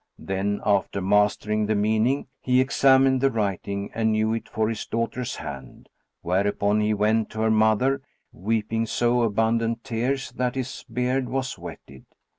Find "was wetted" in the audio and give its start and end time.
11.29-12.05